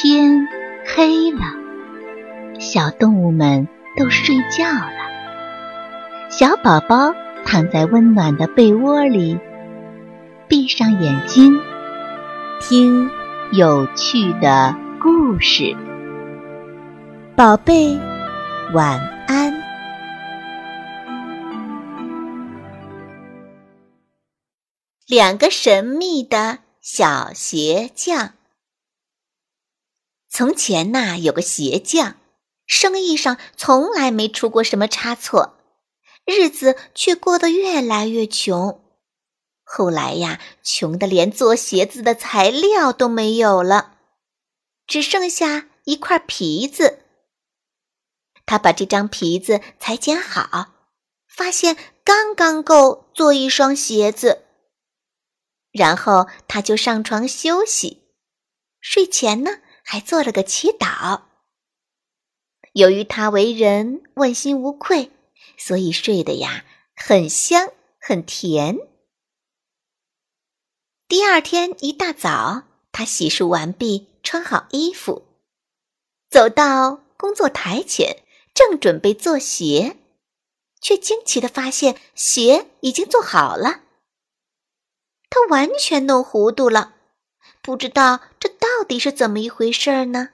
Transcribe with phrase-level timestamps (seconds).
[0.00, 0.46] 天
[0.86, 1.40] 黑了，
[2.60, 3.66] 小动物们
[3.96, 4.92] 都睡觉了。
[6.30, 7.12] 小宝宝
[7.44, 9.36] 躺在温暖的被窝里，
[10.46, 11.60] 闭上眼睛，
[12.60, 13.10] 听
[13.50, 14.72] 有趣的
[15.02, 15.76] 故事。
[17.34, 17.98] 宝贝，
[18.72, 19.52] 晚安。
[25.08, 28.37] 两个神秘的小鞋匠。
[30.38, 32.14] 从前呐，有个鞋匠，
[32.64, 35.56] 生意上从来没出过什么差错，
[36.24, 38.80] 日子却过得越来越穷。
[39.64, 43.96] 后来呀，穷的连做鞋子的材料都没有了，
[44.86, 47.00] 只剩下一块皮子。
[48.46, 50.68] 他把这张皮子裁剪好，
[51.26, 54.44] 发现刚刚够做一双鞋子。
[55.72, 58.04] 然后他就上床休息，
[58.80, 59.62] 睡前呢。
[59.90, 61.22] 还做了个祈祷。
[62.74, 65.10] 由于他为人问心无愧，
[65.56, 68.76] 所以睡得呀很香很甜。
[71.08, 75.24] 第二天一大早，他洗漱完毕，穿好衣服，
[76.28, 79.96] 走到工作台前，正准备做鞋，
[80.82, 83.84] 却惊奇的发现鞋已经做好了。
[85.30, 86.96] 他完全弄糊涂了。
[87.62, 90.30] 不知道这到底是怎么一回事儿呢？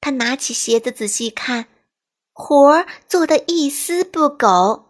[0.00, 1.66] 他拿起鞋子仔细看，
[2.32, 4.86] 活儿做的一丝不苟，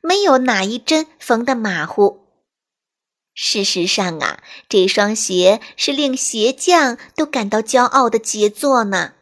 [0.00, 2.26] 没有哪一针缝的马虎。
[3.34, 9.14] 事实上啊，这双鞋是令鞋匠都感到骄傲的杰作呢。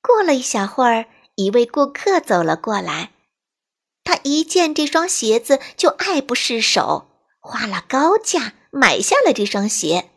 [0.00, 3.12] 过了一小会儿，一位顾客走了过来，
[4.04, 8.54] 他一见这双鞋子就爱不释手，花了高价。
[8.78, 10.08] 买下了这双鞋，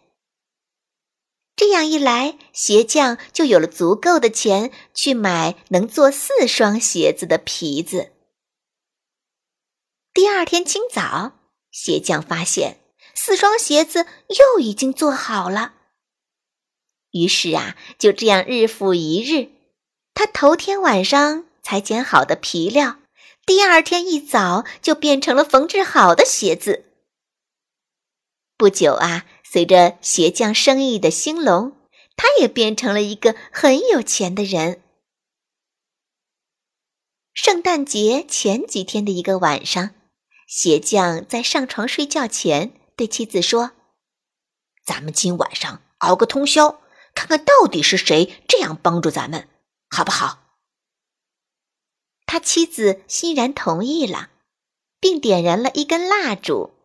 [1.55, 8.11] 这样一来，鞋匠就有了足够的钱去买能做四双鞋子的皮子。
[10.13, 11.39] 第二天清早，
[11.71, 12.77] 鞋匠发现
[13.15, 15.73] 四双鞋子又已经做好了。
[17.09, 19.49] 于是啊，就这样日复一日，
[20.13, 22.97] 他头天晚上裁剪好的皮料，
[23.43, 26.90] 第二天一早就变成了缝制好的鞋子。
[28.61, 31.75] 不久啊，随着鞋匠生意的兴隆，
[32.15, 34.83] 他也变成了一个很有钱的人。
[37.33, 39.95] 圣诞节前几天的一个晚上，
[40.47, 43.71] 鞋匠在上床睡觉前对妻子说
[44.85, 46.81] ：“咱们今晚上熬个通宵，
[47.15, 49.49] 看看到底是谁这样帮助咱们，
[49.89, 50.53] 好不好？”
[52.27, 54.29] 他妻子欣然同意了，
[54.99, 56.75] 并点燃了一根蜡烛。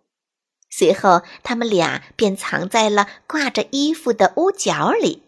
[0.79, 5.23] 随后，他们俩便藏在了挂着衣服的屋角里，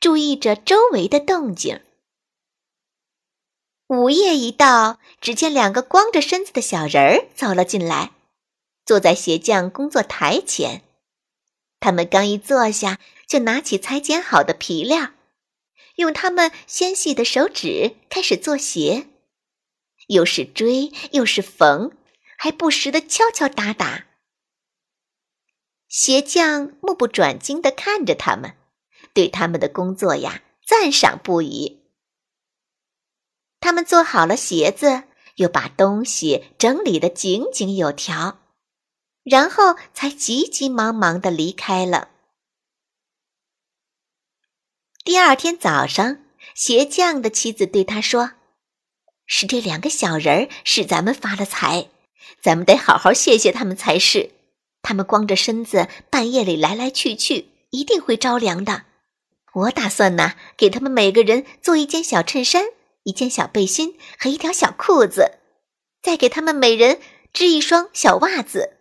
[0.00, 1.80] 注意着周围的动静。
[3.86, 8.10] 午夜一到，只见两个光着身子的小人儿走了进来，
[8.84, 10.82] 坐在鞋匠工作台前。
[11.78, 15.10] 他们刚一坐下，就拿起裁剪好的皮料，
[15.94, 19.06] 用他们纤细的手指开始做鞋，
[20.08, 21.92] 又是锥又是缝，
[22.36, 24.06] 还不时的敲敲打打。
[25.90, 28.54] 鞋匠目不转睛地看着他们，
[29.12, 31.82] 对他们的工作呀赞赏不已。
[33.58, 35.02] 他们做好了鞋子，
[35.34, 38.38] 又把东西整理得井井有条，
[39.24, 42.10] 然后才急急忙忙地离开了。
[45.02, 46.18] 第二天早上，
[46.54, 48.34] 鞋匠的妻子对他说
[49.26, 51.90] ：“是这两个小人儿使咱们发了财，
[52.40, 54.30] 咱们得好好谢谢他们才是。”
[54.82, 58.84] 他们光着身子半夜里来来去去，一定会着凉的。
[59.52, 62.64] 我打算呢，给他们每个人做一件小衬衫、
[63.02, 65.38] 一件小背心和一条小裤子，
[66.02, 67.00] 再给他们每人
[67.32, 68.76] 织一双小袜子。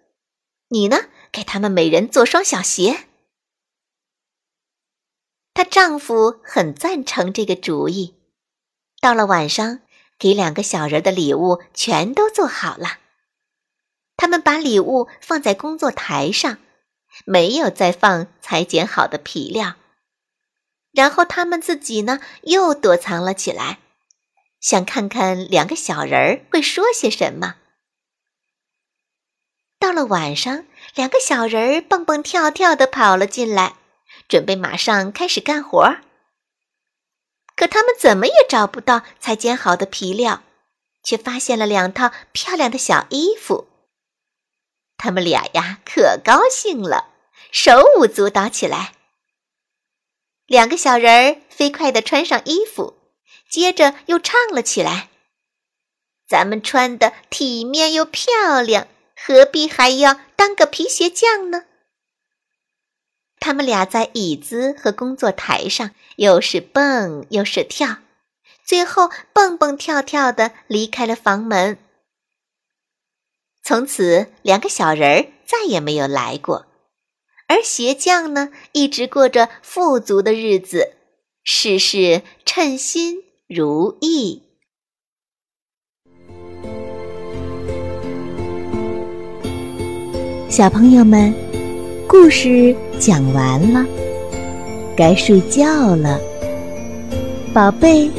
[0.69, 3.07] 你呢，给他们每人做双小鞋。
[5.53, 8.15] 她丈夫很赞成这个主意。
[9.01, 9.79] 到了晚上，
[10.17, 12.99] 给两个小人的礼物全都做好了。
[14.19, 16.57] 他们把礼物放在工作台上，
[17.23, 19.75] 没有再放裁剪好的皮料。
[20.91, 23.79] 然后他们自己呢，又躲藏了起来，
[24.59, 27.55] 想看看两个小人儿会说些什么。
[29.79, 33.75] 到了晚上，两个小人儿蹦蹦跳跳地跑了进来，
[34.27, 35.95] 准备马上开始干活。
[37.55, 40.43] 可他们怎么也找不到裁剪好的皮料，
[41.03, 43.68] 却发现了两套漂亮的小衣服。
[44.99, 47.07] 他们俩呀，可高兴了，
[47.51, 48.91] 手舞足蹈起来。
[50.45, 52.95] 两个小人儿飞快地穿上衣服，
[53.49, 55.07] 接着又唱了起来
[56.27, 61.63] ：“咱们穿的体面又漂亮，何必还要当个皮鞋匠呢？”
[63.39, 67.99] 他们俩在椅子和工作台上又是蹦又是跳，
[68.65, 71.77] 最后蹦蹦跳跳的离开了房门。
[73.69, 76.65] 从此，两个小人儿再也没有来过。
[77.47, 80.93] 而鞋匠呢，一直过着富足的日子，
[81.43, 83.17] 事事称心
[83.47, 84.41] 如意。
[90.49, 91.31] 小朋友们，
[92.07, 93.85] 故事讲完了，
[94.97, 96.19] 该睡觉了，
[97.53, 98.09] 宝贝，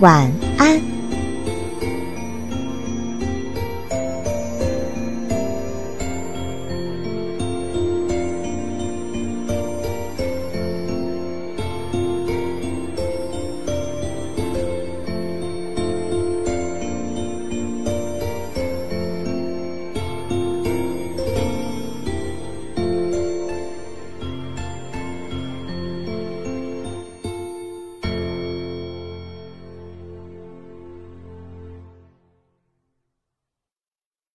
[0.00, 0.28] 晚
[0.58, 0.89] 安。